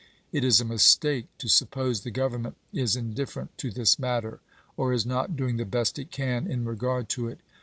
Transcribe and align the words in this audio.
It 0.31 0.43
is 0.43 0.59
a 0.59 0.65
mistake 0.65 1.27
to 1.37 1.47
suppose 1.47 2.01
the 2.01 2.09
Governmeut 2.09 2.55
is 2.73 2.95
indif 2.95 3.31
ferent 3.37 3.49
to 3.57 3.69
this 3.69 3.99
matter, 3.99 4.39
or 4.75 4.93
is 4.93 5.05
not 5.05 5.35
doing 5.35 5.57
the 5.57 5.63
best 5.63 5.99
it 5.99 6.09
can 6.09 6.47
in 6.47 6.65
regard 6.65 7.07
to 7.09 7.27
it. 7.27 7.39